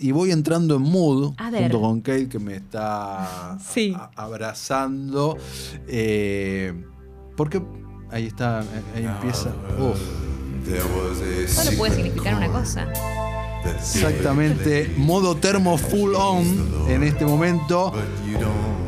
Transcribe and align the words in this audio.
y 0.00 0.12
voy 0.12 0.30
entrando 0.30 0.76
en 0.76 0.82
mood 0.82 1.32
junto 1.36 1.80
con 1.80 2.00
Kate 2.02 2.28
que 2.28 2.38
me 2.38 2.54
está 2.54 3.58
Sí. 3.68 3.96
abrazando. 4.14 5.36
eh, 5.88 6.72
porque 7.36 7.60
ahí 8.10 8.26
está, 8.26 8.60
ahí 8.94 9.04
empieza. 9.04 9.50
Uf, 9.78 9.98
Solo 11.48 11.76
puede 11.76 11.94
significar 11.96 12.34
una 12.34 12.48
cosa. 12.48 12.86
exactamente, 13.76 14.92
modo 14.96 15.36
termo 15.36 15.76
full 15.78 16.14
on 16.14 16.46
en 16.88 17.02
este 17.02 17.24
momento. 17.26 17.92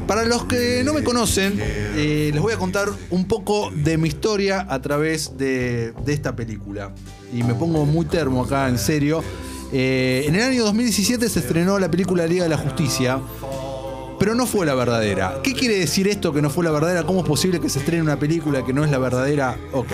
Para 0.06 0.24
los 0.24 0.44
que 0.44 0.82
no 0.84 0.92
me 0.92 1.02
conocen, 1.04 1.54
eh, 1.60 2.30
les 2.32 2.42
voy 2.42 2.52
a 2.52 2.56
contar 2.56 2.88
un 3.10 3.24
poco 3.26 3.70
de 3.72 3.96
mi 3.98 4.08
historia 4.08 4.66
a 4.68 4.80
través 4.80 5.36
de, 5.36 5.92
de 6.04 6.12
esta 6.12 6.34
película. 6.34 6.92
Y 7.32 7.42
me 7.44 7.54
pongo 7.54 7.84
muy 7.86 8.06
termo 8.06 8.42
acá, 8.44 8.68
en 8.68 8.78
serio. 8.78 9.22
Eh, 9.72 10.24
en 10.26 10.34
el 10.34 10.42
año 10.42 10.64
2017 10.64 11.28
se 11.28 11.38
estrenó 11.38 11.78
la 11.78 11.90
película 11.90 12.26
Liga 12.26 12.44
de 12.44 12.50
la 12.50 12.58
Justicia, 12.58 13.20
pero 14.18 14.34
no 14.34 14.46
fue 14.46 14.66
la 14.66 14.74
verdadera. 14.74 15.40
¿Qué 15.42 15.54
quiere 15.54 15.78
decir 15.78 16.08
esto 16.08 16.32
que 16.32 16.42
no 16.42 16.50
fue 16.50 16.64
la 16.64 16.70
verdadera? 16.70 17.04
¿Cómo 17.04 17.20
es 17.20 17.26
posible 17.26 17.60
que 17.60 17.68
se 17.68 17.78
estrene 17.78 18.02
una 18.02 18.18
película 18.18 18.64
que 18.64 18.72
no 18.72 18.84
es 18.84 18.90
la 18.90 18.98
verdadera? 18.98 19.56
Ok. 19.72 19.88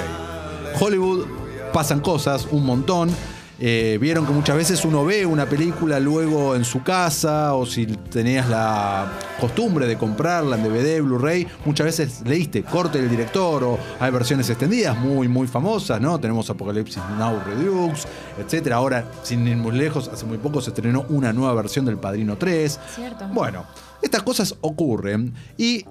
Hollywood 0.80 1.26
pasan 1.72 2.00
cosas, 2.00 2.48
un 2.50 2.64
montón. 2.64 3.10
Eh, 3.58 3.96
Vieron 4.00 4.26
que 4.26 4.32
muchas 4.32 4.56
veces 4.56 4.84
uno 4.84 5.04
ve 5.04 5.24
una 5.24 5.46
película 5.46 5.98
luego 5.98 6.54
en 6.54 6.64
su 6.64 6.82
casa 6.82 7.54
o 7.54 7.64
si 7.64 7.86
tenías 7.86 8.48
la 8.48 9.10
costumbre 9.40 9.86
de 9.86 9.96
comprarla 9.96 10.56
en 10.56 10.62
DVD, 10.62 11.00
Blu-ray, 11.00 11.46
muchas 11.64 11.86
veces 11.86 12.22
leíste 12.26 12.62
corte 12.62 13.00
del 13.00 13.08
director 13.08 13.64
o 13.64 13.78
hay 13.98 14.10
versiones 14.10 14.50
extendidas 14.50 14.98
muy 14.98 15.28
muy 15.28 15.46
famosas, 15.46 16.00
¿no? 16.00 16.18
Tenemos 16.20 16.50
Apocalipsis 16.50 17.02
Now 17.18 17.40
Redux, 17.46 18.06
etcétera. 18.38 18.76
Ahora, 18.76 19.06
sin 19.22 19.46
ir 19.48 19.56
muy 19.56 19.72
lejos, 19.72 20.08
hace 20.08 20.26
muy 20.26 20.38
poco 20.38 20.60
se 20.60 20.70
estrenó 20.70 21.06
una 21.08 21.32
nueva 21.32 21.54
versión 21.54 21.86
del 21.86 21.96
Padrino 21.96 22.36
3. 22.36 22.80
Cierto. 22.94 23.28
Bueno, 23.28 23.64
estas 24.02 24.22
cosas 24.22 24.54
ocurren 24.60 25.34
y 25.56 25.84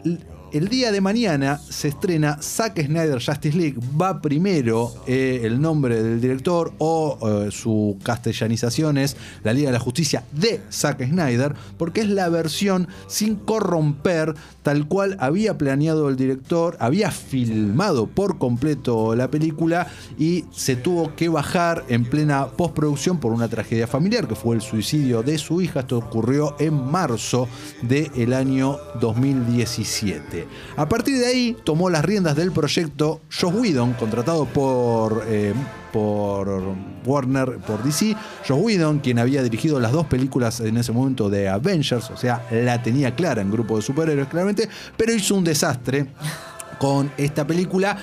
el 0.51 0.69
día 0.69 0.91
de 0.91 1.01
mañana 1.01 1.59
se 1.69 1.89
estrena 1.89 2.37
Zack 2.41 2.85
Snyder 2.85 3.21
Justice 3.23 3.57
League. 3.57 3.77
Va 3.99 4.21
primero 4.21 4.93
eh, 5.07 5.41
el 5.43 5.59
nombre 5.59 6.01
del 6.01 6.21
director 6.21 6.73
o 6.77 7.17
eh, 7.21 7.51
su 7.51 7.97
castellanización 8.03 8.97
es 8.97 9.17
La 9.43 9.53
Liga 9.53 9.67
de 9.67 9.73
la 9.73 9.79
Justicia 9.79 10.23
de 10.31 10.61
Zack 10.71 11.05
Snyder, 11.05 11.53
porque 11.77 12.01
es 12.01 12.09
la 12.09 12.29
versión 12.29 12.87
sin 13.07 13.35
corromper 13.35 14.33
tal 14.65 14.87
cual 14.87 15.15
había 15.19 15.59
planeado 15.59 16.09
el 16.09 16.15
director, 16.15 16.75
había 16.79 17.11
filmado 17.11 18.07
por 18.07 18.39
completo 18.39 19.15
la 19.15 19.29
película 19.29 19.85
y 20.17 20.45
se 20.51 20.75
tuvo 20.75 21.15
que 21.15 21.29
bajar 21.29 21.85
en 21.87 22.03
plena 22.03 22.47
postproducción 22.47 23.19
por 23.19 23.31
una 23.31 23.47
tragedia 23.47 23.85
familiar 23.85 24.27
que 24.27 24.33
fue 24.33 24.55
el 24.55 24.63
suicidio 24.63 25.21
de 25.21 25.37
su 25.37 25.61
hija. 25.61 25.81
Esto 25.81 25.99
ocurrió 25.99 26.55
en 26.57 26.73
marzo 26.73 27.47
del 27.83 28.33
año 28.33 28.79
2017. 28.99 30.47
A 30.77 30.89
partir 30.89 31.19
de 31.19 31.27
ahí 31.27 31.55
tomó 31.63 31.91
las 31.91 32.03
riendas 32.03 32.35
del 32.35 32.51
proyecto 32.51 33.21
Josh 33.29 33.53
Whedon, 33.53 33.93
contratado 33.93 34.45
por... 34.45 35.25
eh, 35.27 35.53
por 35.95 36.75
Warner, 37.05 37.57
por 37.59 37.81
DC, 37.81 38.17
Josh 38.45 38.59
Whedon, 38.59 38.99
quien 38.99 39.17
había 39.17 39.41
dirigido 39.41 39.79
las 39.79 39.93
dos 39.93 40.05
películas 40.07 40.59
en 40.59 40.75
ese 40.75 40.91
momento 40.91 41.29
de 41.29 41.47
Avengers, 41.47 42.09
o 42.11 42.17
sea, 42.17 42.45
la 42.51 42.83
tenía 42.83 43.15
clara 43.15 43.41
en 43.41 43.49
grupo 43.49 43.77
de 43.77 43.81
superhéroes 43.81 44.27
claramente, 44.27 44.67
pero 44.97 45.13
hizo 45.13 45.35
un 45.35 45.45
desastre 45.45 46.07
con 46.79 47.11
esta 47.17 47.45
película. 47.47 47.97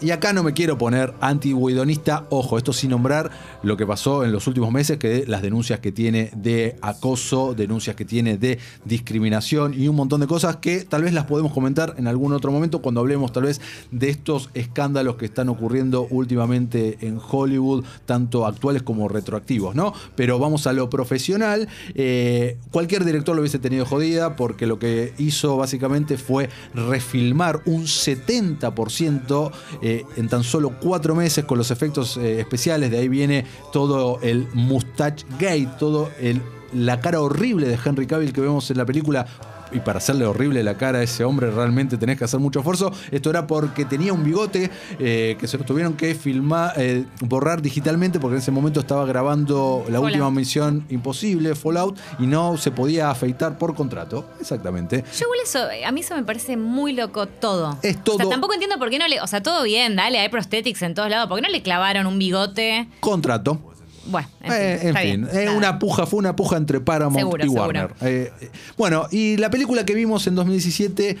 Y 0.00 0.10
acá 0.10 0.32
no 0.32 0.42
me 0.42 0.52
quiero 0.52 0.76
poner 0.76 1.14
anti-widonista, 1.20 2.26
ojo, 2.28 2.58
esto 2.58 2.72
sin 2.74 2.90
nombrar 2.90 3.30
lo 3.62 3.76
que 3.76 3.86
pasó 3.86 4.24
en 4.24 4.32
los 4.32 4.46
últimos 4.46 4.70
meses, 4.70 4.98
que 4.98 5.24
las 5.26 5.40
denuncias 5.40 5.80
que 5.80 5.92
tiene 5.92 6.30
de 6.36 6.76
acoso, 6.82 7.54
denuncias 7.54 7.96
que 7.96 8.04
tiene 8.04 8.36
de 8.36 8.58
discriminación 8.84 9.72
y 9.72 9.88
un 9.88 9.96
montón 9.96 10.20
de 10.20 10.26
cosas 10.26 10.56
que 10.56 10.84
tal 10.84 11.04
vez 11.04 11.14
las 11.14 11.24
podemos 11.24 11.52
comentar 11.52 11.94
en 11.96 12.06
algún 12.06 12.34
otro 12.34 12.52
momento 12.52 12.82
cuando 12.82 13.00
hablemos 13.00 13.32
tal 13.32 13.44
vez 13.44 13.62
de 13.92 14.10
estos 14.10 14.50
escándalos 14.52 15.16
que 15.16 15.24
están 15.24 15.48
ocurriendo 15.48 16.06
últimamente 16.10 16.98
en 17.00 17.18
Hollywood, 17.18 17.84
tanto 18.04 18.46
actuales 18.46 18.82
como 18.82 19.08
retroactivos, 19.08 19.74
¿no? 19.74 19.94
Pero 20.16 20.38
vamos 20.38 20.66
a 20.66 20.72
lo 20.72 20.90
profesional. 20.90 21.68
Eh, 21.94 22.58
cualquier 22.70 23.04
director 23.04 23.34
lo 23.34 23.40
hubiese 23.40 23.58
tenido 23.58 23.86
jodida 23.86 24.36
porque 24.36 24.66
lo 24.66 24.78
que 24.78 25.14
hizo 25.18 25.56
básicamente 25.56 26.18
fue 26.18 26.50
refilmar 26.74 27.62
un 27.64 27.86
70% 27.94 29.50
eh, 29.82 30.04
en 30.16 30.28
tan 30.28 30.44
solo 30.44 30.74
cuatro 30.80 31.14
meses 31.14 31.44
con 31.44 31.58
los 31.58 31.70
efectos 31.70 32.16
eh, 32.16 32.40
especiales. 32.40 32.90
De 32.90 32.98
ahí 32.98 33.08
viene 33.08 33.44
todo 33.72 34.18
el 34.22 34.48
mustache 34.52 35.26
gate, 35.38 35.68
todo 35.78 36.10
el, 36.20 36.42
la 36.72 37.00
cara 37.00 37.20
horrible 37.20 37.68
de 37.68 37.78
Henry 37.82 38.06
Cavill 38.06 38.32
que 38.32 38.40
vemos 38.40 38.70
en 38.70 38.78
la 38.78 38.86
película. 38.86 39.26
Y 39.74 39.80
para 39.80 39.98
hacerle 39.98 40.24
horrible 40.24 40.62
la 40.62 40.76
cara 40.76 41.00
a 41.00 41.02
ese 41.02 41.24
hombre 41.24 41.50
realmente 41.50 41.96
tenés 41.98 42.16
que 42.16 42.24
hacer 42.24 42.38
mucho 42.40 42.60
esfuerzo. 42.60 42.92
Esto 43.10 43.28
era 43.30 43.46
porque 43.46 43.84
tenía 43.84 44.12
un 44.12 44.22
bigote 44.24 44.70
eh, 45.00 45.36
que 45.38 45.48
se 45.48 45.58
lo 45.58 45.64
tuvieron 45.64 45.94
que 45.94 46.14
filmar, 46.14 46.72
eh, 46.76 47.04
borrar 47.20 47.60
digitalmente 47.60 48.20
porque 48.20 48.36
en 48.36 48.42
ese 48.42 48.52
momento 48.52 48.78
estaba 48.80 49.04
grabando 49.04 49.80
la 49.88 49.94
Fallout. 49.94 50.04
última 50.06 50.30
misión 50.30 50.86
imposible, 50.90 51.54
Fallout, 51.56 51.98
y 52.20 52.26
no 52.26 52.56
se 52.56 52.70
podía 52.70 53.10
afeitar 53.10 53.58
por 53.58 53.74
contrato. 53.74 54.24
Exactamente. 54.40 55.02
Yo 55.18 55.24
igual 55.26 55.40
eso, 55.42 55.58
a 55.86 55.90
mí 55.92 56.00
eso 56.00 56.14
me 56.14 56.22
parece 56.22 56.56
muy 56.56 56.92
loco 56.92 57.26
todo. 57.26 57.76
Es 57.82 57.96
O 57.96 58.00
todo- 58.00 58.16
sea, 58.18 58.28
tampoco 58.28 58.52
entiendo 58.54 58.78
por 58.78 58.90
qué 58.90 58.98
no 59.00 59.08
le. 59.08 59.20
O 59.20 59.26
sea, 59.26 59.42
todo 59.42 59.64
bien, 59.64 59.96
dale, 59.96 60.20
hay 60.20 60.28
prosthetics 60.28 60.82
en 60.82 60.94
todos 60.94 61.10
lados. 61.10 61.28
¿Por 61.28 61.36
qué 61.38 61.42
no 61.42 61.48
le 61.48 61.62
clavaron 61.62 62.06
un 62.06 62.18
bigote? 62.18 62.86
Contrato. 63.00 63.58
Bueno, 64.06 64.28
en 64.40 64.52
fin. 64.52 64.60
Eh, 64.60 64.72
en 64.82 64.88
está 64.88 65.00
fin, 65.00 65.28
bien. 65.32 65.48
eh, 65.48 65.50
una 65.50 65.78
puja, 65.78 66.06
fue 66.06 66.18
una 66.18 66.36
puja 66.36 66.56
entre 66.56 66.80
Paramount 66.80 67.18
Seguro, 67.18 67.44
y. 67.44 67.48
Warner. 67.48 67.94
Eh, 68.00 68.32
bueno, 68.76 69.06
y 69.10 69.36
la 69.36 69.50
película 69.50 69.84
que 69.84 69.94
vimos 69.94 70.26
en 70.26 70.34
2017 70.34 71.16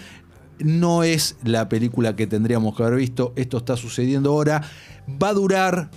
no 0.60 1.02
es 1.02 1.36
la 1.42 1.68
película 1.68 2.14
que 2.16 2.26
tendríamos 2.26 2.76
que 2.76 2.82
haber 2.84 2.96
visto. 2.98 3.32
Esto 3.36 3.58
está 3.58 3.76
sucediendo 3.76 4.30
ahora. 4.30 4.62
Va 5.22 5.30
a 5.30 5.34
durar 5.34 5.90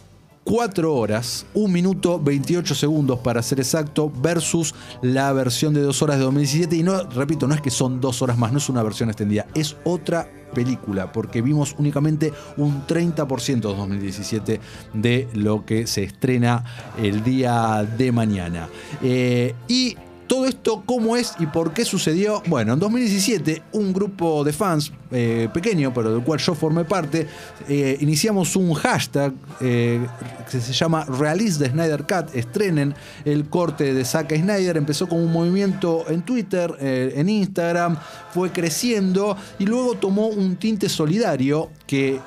4 0.48 0.96
horas, 0.96 1.46
1 1.56 1.68
minuto 1.68 2.22
28 2.22 2.74
segundos 2.74 3.20
para 3.20 3.44
ser 3.44 3.60
exacto, 3.60 4.10
versus 4.22 4.74
la 5.02 5.34
versión 5.34 5.74
de 5.74 5.82
2 5.82 6.02
horas 6.02 6.18
de 6.18 6.24
2017. 6.24 6.74
Y 6.78 6.84
no, 6.84 7.04
repito, 7.04 7.48
no 7.48 7.54
es 7.54 7.60
que 7.60 7.70
son 7.70 8.00
2 8.00 8.22
horas 8.22 8.38
más, 8.38 8.54
no 8.54 8.60
es 8.60 8.70
una 8.70 8.82
versión 8.82 9.10
extendida, 9.10 9.46
es 9.54 9.76
otra 9.84 10.32
película, 10.54 11.12
porque 11.12 11.42
vimos 11.42 11.76
únicamente 11.78 12.32
un 12.56 12.88
30% 12.88 13.56
de 13.56 13.60
2017 13.60 14.62
de 14.94 15.28
lo 15.34 15.66
que 15.66 15.86
se 15.86 16.04
estrena 16.04 16.64
el 16.98 17.26
día 17.26 17.86
de 17.98 18.14
mañana. 18.14 18.70
Eh, 19.04 19.54
y 19.68 19.98
todo 20.28 20.46
esto, 20.46 20.84
¿cómo 20.86 21.16
es 21.16 21.34
y 21.40 21.46
por 21.46 21.74
qué 21.74 21.86
sucedió? 21.86 22.44
Bueno, 22.48 22.74
en 22.74 22.80
2017, 22.80 23.64
un 23.72 23.94
grupo 23.94 24.44
de 24.44 24.54
fans, 24.54 24.92
eh, 25.12 25.48
pequeño, 25.54 25.94
pero 25.94 26.14
del 26.14 26.24
cual 26.24 26.40
yo 26.40 26.54
formé 26.54 26.84
parte, 26.84 27.28
eh, 27.70 27.98
iniciamos 28.02 28.56
un 28.56 28.74
hashtag 28.74 29.34
eh, 29.62 30.06
que 30.52 30.60
se 30.60 30.74
llama 30.74 31.06
Release 31.06 31.58
the 31.58 31.70
Snyder 31.70 32.04
Cut, 32.04 32.36
estrenen 32.36 32.94
el 33.24 33.50
corte 33.50 33.94
de 33.94 34.04
Zack 34.04 34.36
Snyder. 34.36 34.78
Empezó 34.78 35.08
como 35.08 35.24
un 35.24 35.32
movimiento 35.32 36.06
en 36.10 36.24
Twitter, 36.24 36.76
en 36.80 37.30
Instagram, 37.30 37.98
fue 38.34 38.52
creciendo 38.52 39.38
y 39.60 39.66
luego 39.66 39.96
tomó 39.96 40.28
un 40.28 40.58
tinte 40.58 40.90
solidario 40.90 41.70
que 41.86 42.20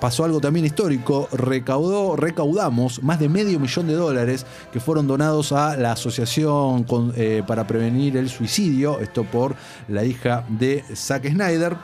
pasó 0.00 0.24
algo 0.24 0.40
también 0.40 0.66
histórico, 0.66 1.28
recaudó, 1.32 2.16
recaudamos 2.16 3.02
más 3.02 3.18
de 3.18 3.28
medio 3.28 3.58
millón 3.58 3.86
de 3.86 3.94
dólares 3.94 4.46
que 4.72 4.80
fueron 4.80 5.06
donados 5.06 5.52
a 5.52 5.76
la 5.76 5.92
Asociación 5.92 6.86
eh, 7.16 7.42
para 7.46 7.66
Prevenir 7.66 8.16
el 8.16 8.28
Suicidio, 8.28 9.00
esto 9.00 9.24
por 9.24 9.54
la 9.88 10.04
hija 10.04 10.44
de 10.48 10.84
Zack 10.94 11.28
Snyder. 11.28 11.76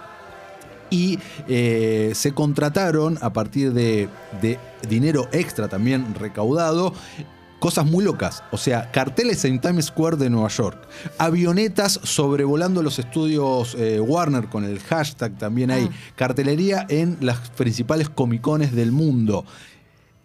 Y 0.91 1.19
eh, 1.49 2.13
se 2.15 2.33
contrataron 2.33 3.19
a 3.23 3.33
partir 3.33 3.73
de 3.73 4.11
dinero 4.87 5.27
extra 5.33 5.67
también 5.67 6.15
recaudado. 6.15 6.93
Cosas 7.63 7.87
muy 7.87 8.03
locas, 8.05 8.43
o 8.51 8.59
sea, 8.59 8.91
carteles 8.91 9.45
en 9.45 9.61
Times 9.61 9.85
Square 9.85 10.17
de 10.17 10.29
Nueva 10.29 10.49
York, 10.49 10.77
avionetas 11.17 12.01
sobrevolando 12.03 12.83
los 12.83 12.99
estudios 12.99 13.77
eh, 13.79 14.01
Warner 14.01 14.49
con 14.49 14.65
el 14.65 14.81
hashtag 14.81 15.39
también 15.39 15.71
ahí, 15.71 15.89
cartelería 16.17 16.85
en 16.89 17.19
las 17.21 17.51
principales 17.51 18.09
comicones 18.09 18.75
del 18.75 18.91
mundo. 18.91 19.45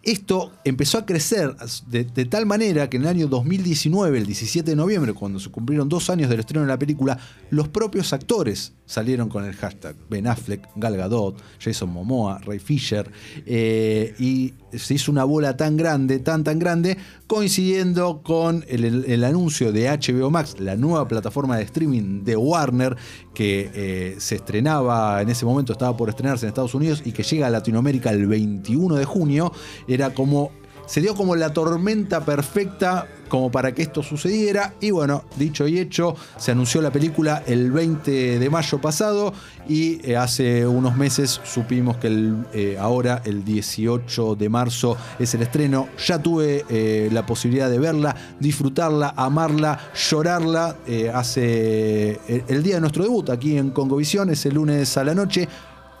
Esto 0.08 0.52
empezó 0.64 0.96
a 0.96 1.04
crecer 1.04 1.54
de, 1.86 2.24
tal 2.24 2.46
manera 2.46 2.88
que 2.88 2.96
en 2.96 3.02
el 3.02 3.08
año 3.08 3.26
2019, 3.26 4.16
el 4.16 4.24
17 4.24 4.70
de 4.70 4.74
noviembre, 4.74 5.12
cuando 5.12 5.38
se 5.38 5.50
cumplieron 5.50 5.86
dos 5.86 6.08
años 6.08 6.30
del 6.30 6.40
estreno 6.40 6.62
de 6.62 6.68
la 6.68 6.78
película, 6.78 7.18
los 7.50 7.68
propios 7.68 8.14
actores 8.14 8.72
salieron 8.86 9.28
con 9.28 9.44
el 9.44 9.54
hashtag. 9.54 9.94
Ben 10.08 10.26
Affleck, 10.26 10.66
Gal 10.76 10.96
Gadot, 10.96 11.36
Jason 11.60 11.90
Momoa, 11.90 12.38
Ray 12.38 12.58
Fisher, 12.58 13.10
eh, 13.44 14.14
y 14.18 14.54
se 14.72 14.94
hizo 14.94 15.12
una 15.12 15.24
bola 15.24 15.58
tan 15.58 15.76
grande, 15.76 16.20
tan 16.20 16.42
tan 16.42 16.58
grande, 16.58 16.96
coincidiendo 17.26 18.22
con 18.22 18.64
el 18.66 19.24
anuncio 19.24 19.72
de 19.72 19.90
HBO 19.90 20.30
Max, 20.30 20.56
la 20.58 20.76
nueva 20.76 21.06
plataforma 21.06 21.58
de 21.58 21.64
streaming 21.64 22.24
de 22.24 22.34
Warner, 22.34 22.96
que 23.34 23.70
eh, 23.74 24.16
se 24.18 24.36
estrenaba 24.36 25.22
en 25.22 25.28
ese 25.28 25.44
momento, 25.44 25.72
estaba 25.72 25.96
por 25.96 26.08
estrenarse 26.08 26.46
en 26.46 26.48
Estados 26.48 26.74
Unidos 26.74 27.02
y 27.04 27.12
que 27.12 27.22
llega 27.22 27.46
a 27.46 27.50
Latinoamérica 27.50 28.10
el 28.10 28.26
21 28.26 28.96
de 28.96 29.04
junio, 29.04 29.52
era 29.98 30.14
como 30.14 30.52
se 30.86 31.02
dio 31.02 31.14
como 31.14 31.36
la 31.36 31.52
tormenta 31.52 32.24
perfecta 32.24 33.06
como 33.28 33.50
para 33.50 33.74
que 33.74 33.82
esto 33.82 34.02
sucediera. 34.02 34.72
Y 34.80 34.90
bueno, 34.90 35.22
dicho 35.36 35.68
y 35.68 35.78
hecho, 35.78 36.16
se 36.38 36.52
anunció 36.52 36.80
la 36.80 36.90
película 36.90 37.42
el 37.46 37.70
20 37.70 38.38
de 38.38 38.50
mayo 38.50 38.80
pasado 38.80 39.34
y 39.68 40.00
eh, 40.02 40.16
hace 40.16 40.66
unos 40.66 40.96
meses 40.96 41.42
supimos 41.44 41.98
que 41.98 42.06
el, 42.06 42.46
eh, 42.54 42.78
ahora, 42.80 43.20
el 43.26 43.44
18 43.44 44.34
de 44.34 44.48
marzo, 44.48 44.96
es 45.18 45.34
el 45.34 45.42
estreno. 45.42 45.88
Ya 46.06 46.22
tuve 46.22 46.64
eh, 46.70 47.10
la 47.12 47.26
posibilidad 47.26 47.68
de 47.68 47.78
verla, 47.78 48.16
disfrutarla, 48.40 49.12
amarla, 49.14 49.78
llorarla. 49.94 50.76
hace 51.12 52.12
el, 52.28 52.44
el, 52.48 52.62
día 52.62 52.76
de 52.76 52.80
nuestro 52.80 53.02
debut 53.02 53.28
aquí 53.28 53.58
en 53.58 53.70
Congovisión, 53.70 54.30
es 54.30 54.46
el 54.46 54.54
lunes 54.54 54.96
a 54.96 55.04
la 55.04 55.14
noche. 55.14 55.46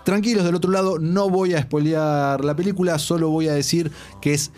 Tranquilos 0.08 0.46
del 0.46 0.54
otro 0.54 0.70
lado, 0.70 0.98
no 0.98 1.28
voy 1.28 1.52
a 1.52 1.60
spoilear 1.60 2.42
la 2.42 2.56
película, 2.56 2.98
solo 2.98 3.28
voy 3.28 3.48
a 3.48 3.52
decir 3.52 3.92
que 4.22 4.32
es 4.32 4.52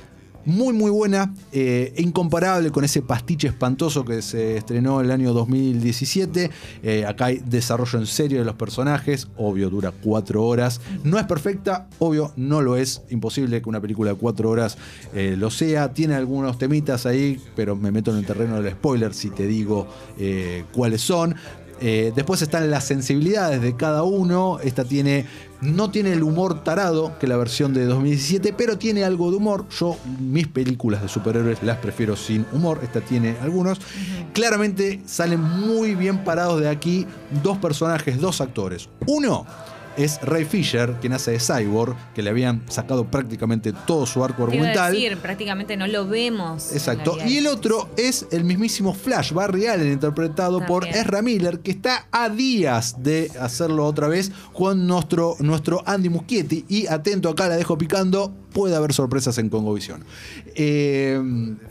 muy 0.45 0.73
muy 0.73 0.91
buena, 0.91 1.35
eh, 1.53 1.93
incomparable 1.99 2.71
con 2.71 2.85
ese 2.85 3.03
pastiche 3.03 3.49
espantoso 3.49 4.05
que 4.05 4.23
se 4.23 4.57
estrenó 4.57 5.01
el 5.01 5.11
año 5.11 5.33
2017. 5.33 6.51
Eh, 6.83 7.05
acá 7.05 7.27
hay 7.27 7.43
desarrollo 7.45 7.99
en 7.99 8.07
serio 8.07 8.39
de 8.39 8.45
los 8.45 8.55
personajes, 8.55 9.29
obvio 9.37 9.71
dura 9.71 9.91
cuatro 9.91 10.45
horas. 10.45 10.81
No 11.05 11.19
es 11.19 11.25
perfecta, 11.25 11.89
obvio 11.99 12.33
no 12.37 12.63
lo 12.63 12.77
es, 12.77 13.03
imposible 13.11 13.61
que 13.61 13.69
una 13.69 13.81
película 13.81 14.13
de 14.13 14.17
cuatro 14.17 14.51
horas 14.51 14.79
eh, 15.15 15.35
lo 15.37 15.51
sea. 15.51 15.93
Tiene 15.93 16.15
algunos 16.15 16.59
temitas 16.59 17.07
ahí, 17.07 17.41
pero 17.57 17.77
me 17.77 17.91
meto 17.91 18.11
en 18.11 18.19
el 18.19 18.27
terreno 18.27 18.61
del 18.63 18.73
spoiler 18.73 19.15
si 19.15 19.31
te 19.31 19.47
digo 19.47 19.89
cuáles 20.73 21.01
son. 21.01 21.35
Eh, 21.81 22.13
después 22.15 22.43
están 22.43 22.71
las 22.71 22.85
sensibilidades 22.85 23.63
de 23.63 23.75
cada 23.77 24.03
uno. 24.03 24.59
Esta 24.63 24.85
tiene. 24.85 25.27
No 25.61 25.91
tiene 25.91 26.13
el 26.13 26.23
humor 26.23 26.65
tarado 26.65 27.19
que 27.19 27.27
la 27.27 27.37
versión 27.37 27.75
de 27.75 27.85
2017, 27.85 28.55
pero 28.55 28.79
tiene 28.79 29.05
algo 29.05 29.31
de 29.31 29.37
humor. 29.37 29.67
Yo, 29.79 29.97
mis 30.19 30.49
películas 30.49 31.03
de 31.03 31.09
superhéroes 31.09 31.63
las 31.63 31.77
prefiero 31.79 32.17
sin 32.17 32.47
humor. 32.53 32.81
Esta 32.83 33.01
tiene 33.03 33.37
algunos. 33.43 33.79
Claramente 34.33 35.03
salen 35.05 35.43
muy 35.43 35.95
bien 35.95 36.25
parados 36.25 36.61
de 36.61 36.69
aquí 36.69 37.07
dos 37.43 37.59
personajes, 37.59 38.21
dos 38.21 38.41
actores. 38.41 38.89
Uno 39.07 39.47
es 39.97 40.21
Ray 40.23 40.45
Fisher, 40.45 40.95
quien 41.01 41.13
hace 41.13 41.33
de 41.33 41.41
Cyborg, 41.41 41.97
que 42.15 42.23
le 42.23 42.31
habían 42.31 42.63
sacado 42.69 43.07
prácticamente 43.11 43.73
todo 43.87 44.07
su 44.07 44.25
arco 44.25 44.45
argumental. 44.45 44.93
decir, 44.93 45.17
prácticamente 45.19 45.77
no 45.77 45.87
lo 45.87 46.07
vemos. 46.07 46.73
Exacto. 46.73 47.17
Y 47.27 47.39
el 47.39 47.47
otro 47.47 47.89
es 47.97 48.27
el 48.31 48.45
mismísimo 48.45 48.95
Flash, 48.95 49.33
Barry 49.33 49.67
Allen, 49.67 49.93
interpretado 49.93 50.65
por 50.67 50.87
Ezra 50.87 51.23
Miller, 51.23 51.61
que 51.61 51.71
está 51.71 52.07
a 52.11 52.29
días 52.29 53.03
de 53.03 53.31
hacerlo 53.41 53.87
otra 53.87 54.09
vez 54.09 54.33
con 54.53 54.87
nuestro, 54.87 55.37
nuestro 55.41 55.83
Andy 55.87 56.09
Muschietti. 56.09 56.65
Y 56.69 56.87
atento, 56.87 57.29
acá 57.29 57.49
la 57.49 57.57
dejo 57.57 57.77
picando, 57.79 58.33
puede 58.53 58.77
haber 58.77 58.93
sorpresas 58.93 59.39
en 59.39 59.49
Congovisión. 59.49 60.05
Eh, 60.55 61.21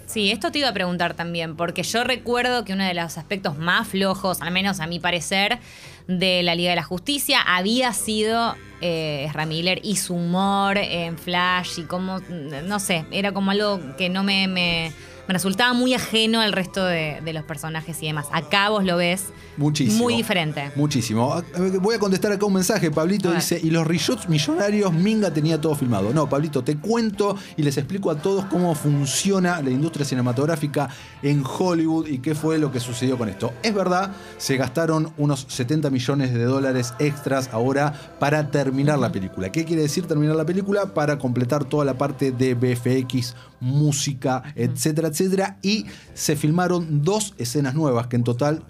sí, 0.05 0.31
esto 0.31 0.51
te 0.51 0.59
iba 0.59 0.69
a 0.69 0.73
preguntar 0.73 1.13
también, 1.13 1.55
porque 1.55 1.83
yo 1.83 2.03
recuerdo 2.03 2.65
que 2.65 2.73
uno 2.73 2.85
de 2.85 2.93
los 2.93 3.17
aspectos 3.17 3.57
más 3.57 3.87
flojos, 3.87 4.41
al 4.41 4.51
menos 4.51 4.79
a 4.79 4.87
mi 4.87 4.99
parecer, 4.99 5.59
de 6.09 6.41
la 6.43 6.55
Liga 6.55 6.71
de 6.71 6.75
la 6.75 6.83
Justicia. 6.83 7.39
Había 7.45 7.93
sido 7.93 8.55
eh, 8.81 9.29
Ramiller 9.31 9.79
y 9.83 9.95
su 9.95 10.15
humor 10.15 10.77
en 10.77 11.17
Flash 11.17 11.79
y 11.79 11.83
como, 11.83 12.19
no 12.19 12.79
sé, 12.79 13.05
era 13.11 13.31
como 13.31 13.51
algo 13.51 13.79
que 13.95 14.09
no 14.09 14.23
me, 14.23 14.47
me, 14.47 14.91
resultaba 15.33 15.73
muy 15.73 15.93
ajeno 15.93 16.41
al 16.41 16.53
resto 16.53 16.83
de, 16.83 17.21
de, 17.23 17.33
los 17.33 17.43
personajes 17.43 18.01
y 18.01 18.07
demás. 18.07 18.27
Acá 18.31 18.69
vos 18.69 18.83
lo 18.83 18.97
ves 18.97 19.27
Muchísimo. 19.59 20.03
muy 20.03 20.15
diferente. 20.15 20.71
Muchísimo. 20.75 21.43
Voy 21.81 21.95
a 21.95 21.99
contestar 21.99 22.31
acá 22.31 22.45
un 22.45 22.53
mensaje. 22.53 22.89
Pablito 22.91 23.31
dice, 23.33 23.59
y 23.61 23.69
los 23.69 23.85
reshoots 23.85 24.29
millonarios, 24.29 24.93
Minga 24.93 25.31
tenía 25.31 25.59
todo 25.59 25.75
filmado. 25.75 26.13
No, 26.13 26.29
Pablito, 26.29 26.63
te 26.63 26.77
cuento 26.77 27.35
y 27.57 27.63
les 27.63 27.77
explico 27.77 28.09
a 28.09 28.15
todos 28.15 28.45
cómo 28.45 28.73
funciona 28.73 29.61
la 29.61 29.69
industria 29.69 30.05
cinematográfica 30.05 30.89
en 31.21 31.43
Hollywood 31.45 32.07
y 32.07 32.19
qué 32.19 32.35
fue 32.35 32.57
lo 32.57 32.71
que 32.71 32.79
sucedió 32.79 33.17
con 33.17 33.27
esto. 33.27 33.53
Es 33.61 33.73
verdad, 33.73 34.13
se 34.37 34.55
gastaron 34.55 35.11
unos 35.17 35.45
70 35.49 35.89
millones 35.89 36.33
de 36.33 36.43
dólares 36.45 36.93
extras 36.99 37.49
ahora 37.51 37.93
para 38.17 38.49
terminar 38.51 38.97
la 38.97 39.11
película. 39.11 39.51
¿Qué 39.51 39.65
quiere 39.65 39.81
decir 39.81 40.07
terminar 40.07 40.37
la 40.37 40.45
película? 40.45 40.93
Para 40.93 41.19
completar 41.19 41.65
toda 41.65 41.83
la 41.83 41.97
parte 41.97 42.31
de 42.31 42.53
BFX, 42.53 43.35
música, 43.59 44.43
etcétera, 44.55 45.09
etcétera. 45.09 45.59
Y 45.61 45.85
se 46.13 46.35
filmaron 46.35 47.03
dos 47.03 47.33
escenas 47.37 47.75
nuevas 47.75 48.07
que 48.07 48.15
en 48.15 48.23
total 48.23 48.63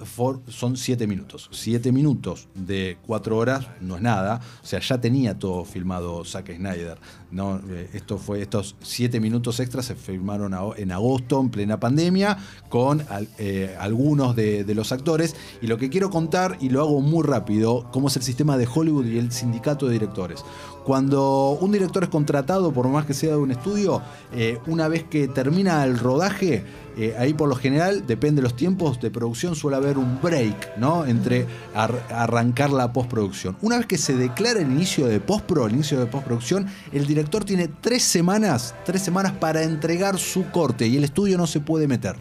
son 0.48 0.78
siete 0.78 1.08
minutos. 1.08 1.50
Siete 1.52 1.92
minutos 1.92 2.48
de 2.56 2.98
cuatro 3.06 3.38
horas 3.38 3.68
no 3.82 3.96
es 3.96 4.02
nada. 4.02 4.42
O 4.64 4.66
sea, 4.66 4.80
ya 4.80 5.00
tenía 5.00 5.38
todo 5.38 5.66
filmado 5.66 6.24
Zack 6.26 6.56
Snyder. 6.56 6.98
¿no? 7.32 7.60
Eh, 7.70 7.90
esto 7.94 8.18
fue, 8.18 8.42
estos 8.42 8.76
siete 8.82 9.20
minutos 9.20 9.60
extras 9.60 9.86
se 9.86 9.96
filmaron 9.96 10.56
en 10.78 10.92
agosto, 10.92 11.40
en 11.40 11.50
plena 11.50 11.80
pandemia, 11.80 12.38
con 12.70 13.04
eh, 13.38 13.76
algunos 13.80 14.36
de, 14.36 14.64
de 14.64 14.76
los 14.76 14.92
actores. 14.92 15.36
Y 15.62 15.68
lo 15.68 15.78
que 15.78 15.90
quiero 15.90 16.10
contar, 16.10 16.58
y 16.60 16.70
lo 16.70 16.82
hago 16.82 17.02
muy 17.02 17.24
rápido, 17.24 17.88
cómo 17.92 18.08
es 18.08 18.16
el 18.16 18.24
sistema 18.24 18.58
de 18.58 18.68
Hollywood 18.74 19.06
y 19.06 19.18
el 19.18 19.32
sindicato 19.32 19.88
de 19.88 19.94
directores. 19.94 20.44
Cuando 20.90 21.52
un 21.62 21.72
director 21.72 22.02
es 22.02 22.10
contratado, 22.10 22.72
por 22.72 22.88
más 22.88 23.06
que 23.06 23.14
sea 23.14 23.34
de 23.34 23.38
un 23.38 23.52
estudio, 23.52 24.02
eh, 24.34 24.58
una 24.66 24.88
vez 24.88 25.04
que 25.04 25.28
termina 25.28 25.84
el 25.84 26.00
rodaje, 26.00 26.66
eh, 26.98 27.16
ahí 27.20 27.36
por 27.36 27.48
lo 27.48 27.54
general, 27.54 28.08
depende 28.08 28.42
de 28.42 28.42
los 28.42 28.56
tiempos 28.56 29.00
de 29.00 29.12
producción, 29.12 29.56
suele 29.56 29.78
haber 29.78 30.00
un 30.00 30.20
break, 30.20 30.78
¿no? 30.80 31.06
Entre 31.06 31.46
arrancar 31.76 32.72
la 32.72 32.92
postproducción. 32.92 33.56
Una 33.62 33.78
vez 33.78 33.86
que 33.86 34.00
se 34.00 34.16
declara 34.16 34.62
el 34.62 34.72
inicio 34.72 35.06
de 35.06 35.20
postpro, 35.20 35.68
el 35.68 35.74
inicio 35.74 36.00
de 36.00 36.08
postproducción, 36.08 36.66
el 36.92 37.06
director 37.06 37.46
tiene 37.46 37.68
tres 37.68 38.02
semanas, 38.02 38.74
tres 38.84 39.04
semanas 39.04 39.34
para 39.34 39.62
entregar 39.62 40.18
su 40.18 40.50
corte 40.50 40.88
y 40.88 40.98
el 40.98 41.04
estudio 41.04 41.38
no 41.38 41.46
se 41.46 41.60
puede 41.60 41.88
meter. 41.88 42.16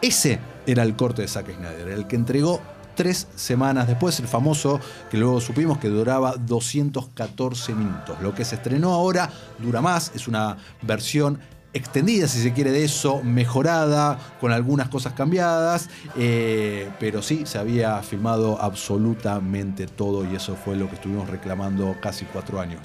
Ese 0.00 0.38
era 0.64 0.84
el 0.84 0.94
corte 0.94 1.22
de 1.22 1.28
Zack 1.28 1.52
Snyder, 1.52 1.88
el 1.88 2.06
que 2.06 2.14
entregó 2.14 2.60
tres 2.94 3.28
semanas 3.36 3.86
después, 3.86 4.18
el 4.20 4.28
famoso 4.28 4.80
que 5.10 5.16
luego 5.16 5.40
supimos 5.40 5.78
que 5.78 5.88
duraba 5.88 6.34
214 6.36 7.74
minutos. 7.74 8.16
Lo 8.20 8.34
que 8.34 8.44
se 8.44 8.56
estrenó 8.56 8.92
ahora 8.92 9.30
dura 9.58 9.80
más, 9.80 10.12
es 10.14 10.28
una 10.28 10.56
versión 10.82 11.38
extendida, 11.74 12.28
si 12.28 12.40
se 12.40 12.52
quiere, 12.52 12.70
de 12.70 12.84
eso, 12.84 13.20
mejorada, 13.22 14.18
con 14.40 14.52
algunas 14.52 14.88
cosas 14.88 15.12
cambiadas, 15.12 15.90
eh, 16.16 16.88
pero 17.00 17.20
sí, 17.20 17.42
se 17.46 17.58
había 17.58 18.00
filmado 18.02 18.62
absolutamente 18.62 19.86
todo 19.88 20.24
y 20.24 20.36
eso 20.36 20.54
fue 20.54 20.76
lo 20.76 20.88
que 20.88 20.94
estuvimos 20.94 21.28
reclamando 21.28 21.96
casi 22.00 22.24
cuatro 22.26 22.60
años. 22.60 22.80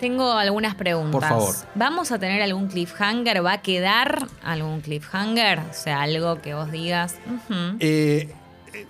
Tengo 0.00 0.32
algunas 0.32 0.74
preguntas. 0.74 1.12
Por 1.12 1.22
favor. 1.22 1.54
¿Vamos 1.74 2.12
a 2.12 2.18
tener 2.18 2.42
algún 2.42 2.66
cliffhanger? 2.66 3.44
¿Va 3.44 3.52
a 3.54 3.62
quedar 3.62 4.26
algún 4.42 4.80
cliffhanger? 4.80 5.60
O 5.60 5.72
sea, 5.72 6.02
algo 6.02 6.42
que 6.42 6.52
vos 6.54 6.70
digas. 6.70 7.14
eh, 7.80 8.34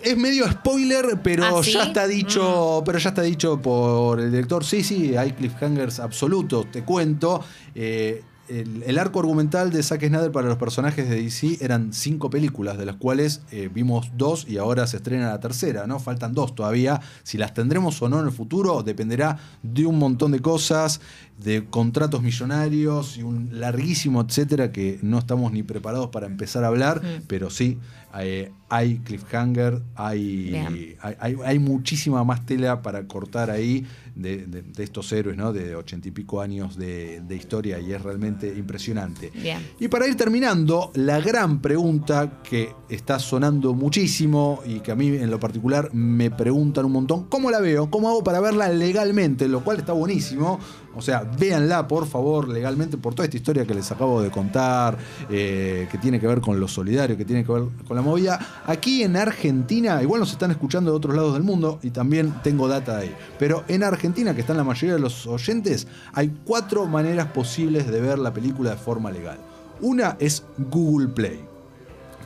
es 0.03 0.17
medio 0.17 0.51
spoiler, 0.51 1.21
pero 1.23 1.45
¿Ah, 1.45 1.63
ya 1.63 1.85
está 1.85 2.07
dicho, 2.07 2.81
mm. 2.81 2.85
pero 2.85 2.99
ya 2.99 3.11
está 3.11 3.23
dicho 3.23 3.61
por 3.61 4.21
el 4.21 4.31
director. 4.31 4.65
Sí, 4.65 4.83
sí, 4.83 5.17
hay 5.17 5.33
cliffhangers 5.33 6.01
absolutos, 6.01 6.71
te 6.71 6.83
cuento. 6.83 7.45
Eh, 7.75 8.23
el, 8.49 8.99
arco 8.99 9.21
argumental 9.21 9.71
de 9.71 9.83
Zack 9.83 10.07
Snyder 10.07 10.33
para 10.33 10.49
los 10.49 10.59
personajes 10.59 11.09
de 11.09 11.23
DC 11.23 11.59
eran 11.61 11.93
cinco 11.93 12.31
películas, 12.31 12.79
de 12.79 12.87
las 12.87 12.97
cuales 12.97 13.43
eh, 13.51 13.69
vimos 13.73 14.11
dos 14.17 14.47
y 14.49 14.59
ahora 14.59 14.87
se 14.87 14.99
estrena 14.99 15.29
la 15.29 15.41
tercera, 15.41 15.87
¿no? 15.87 15.99
Faltan 15.99 16.35
dos 16.35 16.55
todavía. 16.55 17.01
Si 17.23 17.39
las 17.39 17.55
tendremos 17.55 18.01
o 18.03 18.09
no 18.09 18.21
en 18.21 18.27
el 18.27 18.33
futuro 18.33 18.83
dependerá 18.83 19.39
de 19.63 19.87
un 19.87 19.99
montón 19.99 20.33
de 20.33 20.41
cosas, 20.41 21.01
de 21.43 21.67
contratos 21.67 22.23
millonarios 22.23 23.19
y 23.19 23.23
un 23.23 23.49
larguísimo 23.53 24.23
etcétera 24.23 24.73
que 24.73 24.99
no 25.03 25.19
estamos 25.19 25.53
ni 25.53 25.63
preparados 25.63 26.09
para 26.09 26.27
empezar 26.27 26.65
a 26.65 26.69
hablar, 26.69 27.03
pero 27.27 27.51
sí, 27.51 27.79
eh, 28.19 28.53
hay 28.69 28.99
cliffhanger, 28.99 29.83
hay, 29.95 30.97
hay, 31.01 31.37
hay, 31.45 31.59
muchísima 31.59 32.25
más 32.25 32.47
tela 32.47 32.83
para 32.83 33.07
cortar 33.07 33.51
ahí 33.51 33.87
de, 34.17 34.65
estos 34.79 35.13
héroes, 35.13 35.37
¿no? 35.37 35.53
De 35.53 35.77
ochenta 35.77 36.09
y 36.09 36.11
pico 36.11 36.41
años 36.41 36.77
de, 36.77 37.23
historia 37.37 37.79
y 37.79 37.93
es 37.93 38.03
realmente 38.03 38.49
impresionante. 38.57 39.31
Y 39.79 39.89
para 39.89 40.07
ir 40.07 40.17
terminando, 40.17 40.91
la 40.95 41.21
gran 41.21 41.61
pregunta 41.61 42.41
que 42.43 42.73
está 42.89 43.19
sonando 43.19 43.75
muchísimo 43.75 44.61
y 44.65 44.81
que 44.81 44.93
a 44.93 44.95
mí 44.95 45.09
en 45.09 45.31
lo 45.31 45.39
particular 45.39 45.93
me 45.93 46.31
preguntan 46.31 46.87
un 46.87 46.93
montón, 46.93 47.25
¿cómo 47.25 47.51
la 47.51 47.61
veo? 47.61 47.91
¿Cómo 47.91 48.09
hago 48.09 48.25
para 48.25 48.41
verla 48.41 48.69
legalmente? 48.71 49.49
Lo 49.49 49.63
cual 49.63 49.79
está 49.79 49.93
buenísimo. 49.93 50.59
O 50.97 51.03
sea, 51.03 51.31
véanla 51.39 51.87
por 51.87 52.07
favor 52.07 52.49
legalmente 52.49 52.97
por 52.97 53.15
toda 53.15 53.27
esta 53.27 53.37
historia 53.37 53.67
que 53.67 53.75
les 53.75 53.93
acabo 53.93 54.23
de 54.23 54.31
contar, 54.31 54.97
eh, 55.29 55.87
que 55.93 55.99
tiene 55.99 56.19
que 56.19 56.27
ver 56.27 56.41
con 56.41 56.59
lo 56.59 56.67
solidario, 56.69 57.19
que 57.19 57.27
tiene 57.27 57.45
que 57.45 57.53
ver 57.53 57.65
con 57.87 57.97
la 57.97 58.03
movida. 58.03 58.63
Aquí 58.65 59.03
en 59.03 59.17
Argentina, 59.17 60.03
igual 60.03 60.21
nos 60.21 60.33
están 60.33 60.51
escuchando 60.51 60.91
de 60.91 60.97
otros 60.97 61.15
lados 61.15 61.35
del 61.35 61.43
mundo 61.43 61.79
y 61.83 61.91
también 61.91 62.33
tengo 62.43 62.67
data 62.67 62.97
ahí, 62.97 63.15
pero 63.39 63.65
en 63.69 63.83
Argentina, 63.83 64.06
que 64.15 64.41
están 64.41 64.57
la 64.57 64.65
mayoría 64.65 64.95
de 64.95 65.01
los 65.01 65.27
oyentes, 65.27 65.87
hay 66.13 66.33
cuatro 66.45 66.87
maneras 66.87 67.29
posibles 67.29 67.87
de 67.87 68.01
ver 68.01 68.19
la 68.19 68.33
película 68.33 68.71
de 68.71 68.77
forma 68.77 69.11
legal. 69.11 69.39
Una 69.81 70.17
es 70.21 70.45
Google 70.59 71.09
Play. 71.09 71.45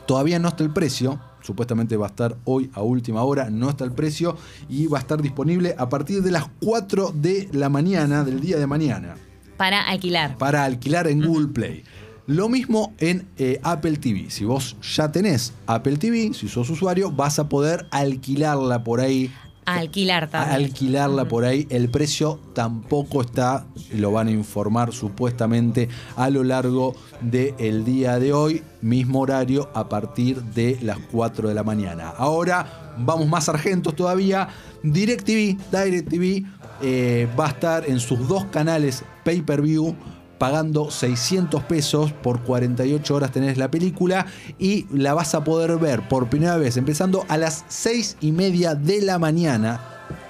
Todavía 0.05 0.39
no 0.39 0.49
está 0.49 0.63
el 0.63 0.71
precio, 0.71 1.19
supuestamente 1.41 1.97
va 1.97 2.07
a 2.07 2.09
estar 2.09 2.37
hoy 2.45 2.69
a 2.73 2.81
última 2.81 3.23
hora, 3.23 3.49
no 3.49 3.69
está 3.69 3.83
el 3.83 3.91
precio 3.91 4.37
y 4.69 4.87
va 4.87 4.99
a 4.99 5.01
estar 5.01 5.21
disponible 5.21 5.75
a 5.77 5.89
partir 5.89 6.21
de 6.21 6.31
las 6.31 6.45
4 6.61 7.13
de 7.15 7.49
la 7.51 7.69
mañana 7.69 8.23
del 8.23 8.39
día 8.39 8.57
de 8.57 8.67
mañana. 8.67 9.15
Para 9.57 9.81
alquilar. 9.81 10.37
Para 10.37 10.63
alquilar 10.63 11.07
en 11.07 11.25
Google 11.25 11.47
Play. 11.47 11.83
Lo 12.27 12.49
mismo 12.49 12.93
en 12.99 13.27
eh, 13.37 13.59
Apple 13.63 13.97
TV. 13.97 14.29
Si 14.29 14.45
vos 14.45 14.77
ya 14.95 15.11
tenés 15.11 15.53
Apple 15.65 15.97
TV, 15.97 16.33
si 16.33 16.47
sos 16.47 16.69
usuario, 16.69 17.11
vas 17.11 17.39
a 17.39 17.49
poder 17.49 17.87
alquilarla 17.91 18.83
por 18.83 19.01
ahí. 19.01 19.31
Alquilar 19.79 20.29
también. 20.29 20.55
Alquilarla 20.55 21.25
por 21.25 21.45
ahí. 21.45 21.67
El 21.69 21.89
precio 21.89 22.39
tampoco 22.53 23.21
está, 23.21 23.65
lo 23.93 24.11
van 24.11 24.27
a 24.27 24.31
informar 24.31 24.93
supuestamente 24.93 25.89
a 26.15 26.29
lo 26.29 26.43
largo 26.43 26.95
del 27.21 27.85
día 27.85 28.19
de 28.19 28.33
hoy, 28.33 28.63
mismo 28.81 29.21
horario 29.21 29.69
a 29.73 29.89
partir 29.89 30.41
de 30.41 30.77
las 30.81 30.97
4 31.11 31.49
de 31.49 31.55
la 31.55 31.63
mañana. 31.63 32.09
Ahora 32.09 32.95
vamos 32.97 33.27
más 33.27 33.49
argentos 33.49 33.95
todavía. 33.95 34.49
DirecTV, 34.83 35.57
DirecTV 35.71 36.45
eh, 36.81 37.27
va 37.39 37.45
a 37.45 37.49
estar 37.49 37.87
en 37.87 37.99
sus 37.99 38.27
dos 38.27 38.45
canales 38.45 39.03
pay-per-view 39.23 39.95
pagando 40.41 40.89
600 40.89 41.61
pesos 41.65 42.13
por 42.13 42.41
48 42.41 43.13
horas 43.13 43.31
tenés 43.31 43.59
la 43.59 43.69
película 43.69 44.25
y 44.57 44.87
la 44.91 45.13
vas 45.13 45.35
a 45.35 45.43
poder 45.43 45.77
ver 45.77 46.07
por 46.09 46.31
primera 46.31 46.57
vez 46.57 46.77
empezando 46.77 47.25
a 47.27 47.37
las 47.37 47.63
6 47.67 48.17
y 48.21 48.31
media 48.31 48.73
de 48.73 49.03
la 49.03 49.19
mañana 49.19 49.79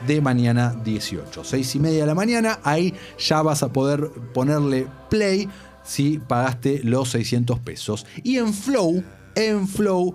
de 0.05 0.19
mañana 0.19 0.75
18. 0.83 1.45
6 1.45 1.75
y 1.75 1.79
media 1.79 2.01
de 2.01 2.07
la 2.07 2.15
mañana, 2.15 2.59
ahí 2.65 2.93
ya 3.17 3.41
vas 3.41 3.63
a 3.63 3.71
poder 3.71 4.09
ponerle 4.33 4.85
play 5.09 5.47
si 5.81 6.19
pagaste 6.19 6.81
los 6.83 7.11
600 7.11 7.59
pesos. 7.59 8.05
Y 8.21 8.37
en 8.37 8.53
Flow, 8.53 9.01
en 9.35 9.65
Flow 9.65 10.13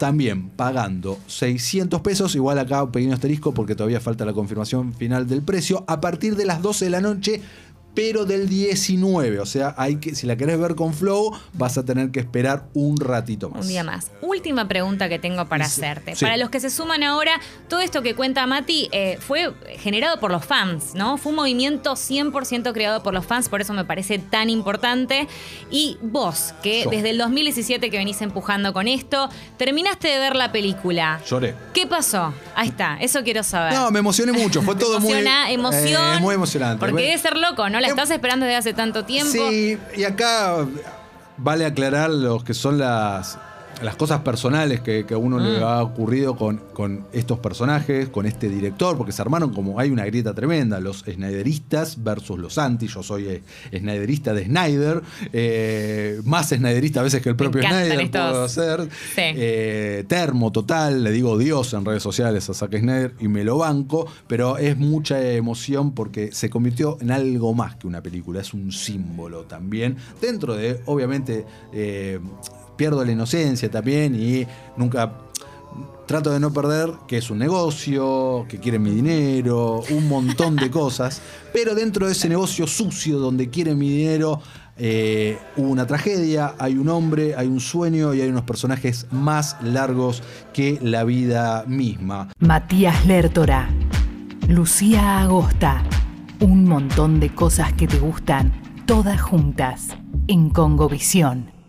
también 0.00 0.48
pagando 0.48 1.18
600 1.26 2.00
pesos, 2.00 2.34
igual 2.34 2.58
acá 2.58 2.82
un 2.82 2.90
pequeño 2.90 3.12
asterisco 3.12 3.52
porque 3.52 3.74
todavía 3.74 4.00
falta 4.00 4.24
la 4.24 4.32
confirmación 4.32 4.94
final 4.94 5.26
del 5.26 5.42
precio, 5.42 5.84
a 5.88 6.00
partir 6.00 6.36
de 6.36 6.46
las 6.46 6.62
12 6.62 6.86
de 6.86 6.90
la 6.90 7.00
noche 7.00 7.42
pero 7.94 8.24
del 8.24 8.48
19. 8.48 9.40
O 9.40 9.46
sea, 9.46 9.74
hay 9.76 9.96
que, 9.96 10.14
si 10.14 10.26
la 10.26 10.36
querés 10.36 10.58
ver 10.58 10.74
con 10.74 10.94
Flow, 10.94 11.36
vas 11.54 11.78
a 11.78 11.84
tener 11.84 12.10
que 12.10 12.20
esperar 12.20 12.66
un 12.74 12.98
ratito 12.98 13.50
más. 13.50 13.62
Un 13.62 13.68
día 13.68 13.84
más. 13.84 14.10
Última 14.22 14.68
pregunta 14.68 15.08
que 15.08 15.18
tengo 15.18 15.46
para 15.48 15.64
hacerte. 15.64 16.14
Para 16.20 16.36
los 16.36 16.50
que 16.50 16.60
se 16.60 16.70
suman 16.70 17.02
ahora, 17.02 17.40
todo 17.68 17.80
esto 17.80 18.02
que 18.02 18.14
cuenta 18.14 18.46
Mati 18.46 18.88
eh, 18.92 19.18
fue 19.20 19.52
generado 19.78 20.20
por 20.20 20.30
los 20.30 20.44
fans, 20.44 20.94
¿no? 20.94 21.16
Fue 21.16 21.30
un 21.30 21.36
movimiento 21.36 21.94
100% 21.94 22.72
creado 22.72 23.02
por 23.02 23.14
los 23.14 23.26
fans, 23.26 23.48
por 23.48 23.60
eso 23.60 23.72
me 23.72 23.84
parece 23.84 24.18
tan 24.18 24.50
importante. 24.50 25.28
Y 25.70 25.98
vos, 26.02 26.54
que 26.62 26.86
desde 26.90 27.10
el 27.10 27.18
2017 27.18 27.90
que 27.90 27.96
venís 27.96 28.22
empujando 28.22 28.72
con 28.72 28.88
esto, 28.88 29.28
terminaste 29.56 30.08
de 30.08 30.18
ver 30.18 30.36
la 30.36 30.52
película. 30.52 31.20
Lloré. 31.26 31.54
¿Qué 31.74 31.86
pasó? 31.86 32.32
Ahí 32.54 32.68
está, 32.68 32.96
eso 33.00 33.22
quiero 33.22 33.42
saber. 33.42 33.72
No, 33.74 33.90
me 33.90 33.98
emocioné 33.98 34.32
mucho, 34.32 34.62
fue 34.62 34.74
todo 34.76 35.00
muy... 35.00 35.10
Emoción. 35.50 36.16
Eh, 36.16 36.20
muy 36.20 36.34
emocionante. 36.34 36.78
Porque 36.80 37.02
debe 37.02 37.18
ser 37.18 37.36
loco, 37.36 37.68
¿no? 37.68 37.79
La 37.80 37.88
estás 37.88 38.10
esperando 38.10 38.46
desde 38.46 38.56
hace 38.56 38.74
tanto 38.74 39.04
tiempo. 39.04 39.32
Sí, 39.32 39.78
y 39.96 40.04
acá 40.04 40.66
vale 41.36 41.64
aclarar 41.64 42.10
los 42.10 42.44
que 42.44 42.54
son 42.54 42.78
las, 42.78 43.38
las 43.82 43.96
cosas 43.96 44.20
personales 44.20 44.80
que, 44.80 45.04
a 45.10 45.16
uno 45.16 45.38
le 45.38 45.60
mm. 45.60 45.62
ha 45.62 45.82
ocurrido 45.82 46.36
con, 46.36 46.58
con, 46.72 47.06
estos 47.12 47.38
personajes, 47.38 48.08
con 48.08 48.26
este 48.26 48.48
director, 48.48 48.96
porque 48.96 49.12
se 49.12 49.22
armaron 49.22 49.52
como 49.52 49.78
hay 49.78 49.90
una 49.90 50.04
grieta 50.04 50.34
tremenda, 50.34 50.80
los 50.80 51.00
Snyderistas 51.00 52.02
versus 52.02 52.38
los 52.38 52.58
anti, 52.58 52.86
yo 52.86 53.02
soy 53.02 53.26
eh, 53.28 53.42
Snyderista 53.76 54.34
de 54.34 54.44
Snyder, 54.44 55.02
eh, 55.32 56.20
más 56.24 56.48
Snyderista 56.48 57.00
a 57.00 57.02
veces 57.02 57.22
que 57.22 57.30
el 57.30 57.36
propio 57.36 57.62
Snyder 57.62 58.10
puedo 58.10 58.48
ser, 58.48 58.88
eh, 59.16 60.04
termo 60.08 60.52
total, 60.52 61.02
le 61.02 61.12
digo 61.12 61.38
Dios 61.38 61.72
en 61.74 61.84
redes 61.84 62.02
sociales 62.02 62.48
a 62.50 62.54
Zack 62.54 62.78
Snyder 62.78 63.14
y 63.20 63.28
me 63.28 63.44
lo 63.44 63.58
banco, 63.58 64.06
pero 64.26 64.58
es 64.58 64.76
mucha 64.76 65.20
emoción 65.32 65.92
porque 65.92 66.32
se 66.32 66.50
convirtió 66.50 66.98
en 67.00 67.10
algo 67.10 67.54
más 67.54 67.76
que 67.76 67.86
una 67.86 68.02
película, 68.02 68.40
es 68.40 68.54
un 68.54 68.72
símbolo 68.72 69.42
también, 69.42 69.96
dentro 70.20 70.54
de, 70.54 70.80
obviamente, 70.86 71.44
pierdo 72.80 73.04
la 73.04 73.12
inocencia 73.12 73.70
también 73.70 74.14
y 74.14 74.46
nunca 74.78 75.12
trato 76.06 76.30
de 76.30 76.40
no 76.40 76.50
perder 76.50 76.90
que 77.06 77.18
es 77.18 77.28
un 77.28 77.36
negocio, 77.36 78.46
que 78.48 78.58
quieren 78.58 78.82
mi 78.82 78.90
dinero, 78.90 79.82
un 79.90 80.08
montón 80.08 80.56
de 80.56 80.70
cosas, 80.82 81.20
pero 81.52 81.74
dentro 81.74 82.06
de 82.06 82.12
ese 82.12 82.30
negocio 82.30 82.66
sucio 82.66 83.18
donde 83.18 83.50
quieren 83.50 83.76
mi 83.76 83.90
dinero 83.90 84.40
eh, 84.78 85.38
hubo 85.58 85.68
una 85.68 85.86
tragedia, 85.86 86.54
hay 86.58 86.78
un 86.78 86.88
hombre, 86.88 87.34
hay 87.36 87.48
un 87.48 87.60
sueño 87.60 88.14
y 88.14 88.22
hay 88.22 88.30
unos 88.30 88.44
personajes 88.44 89.06
más 89.10 89.58
largos 89.62 90.22
que 90.54 90.78
la 90.80 91.04
vida 91.04 91.64
misma. 91.66 92.28
Matías 92.38 93.04
Lertora, 93.04 93.68
Lucía 94.48 95.20
Agosta, 95.20 95.84
un 96.40 96.64
montón 96.64 97.20
de 97.20 97.28
cosas 97.34 97.74
que 97.74 97.86
te 97.86 97.98
gustan, 97.98 98.54
todas 98.86 99.20
juntas, 99.20 99.88
en 100.28 100.48
Congovisión. 100.48 101.59